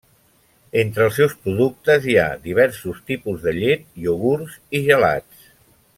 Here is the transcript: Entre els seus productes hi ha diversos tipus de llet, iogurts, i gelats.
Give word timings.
Entre 0.83 1.03
els 1.07 1.19
seus 1.21 1.35
productes 1.43 2.09
hi 2.13 2.17
ha 2.23 2.41
diversos 2.47 3.03
tipus 3.11 3.45
de 3.47 3.53
llet, 3.59 3.87
iogurts, 4.07 4.61
i 4.81 4.83
gelats. 4.89 5.51